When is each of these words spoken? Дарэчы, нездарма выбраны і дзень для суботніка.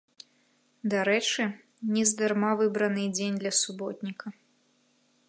Дарэчы, 0.93 1.45
нездарма 1.97 2.51
выбраны 2.63 3.01
і 3.07 3.13
дзень 3.19 3.39
для 3.45 3.51
суботніка. 3.61 4.27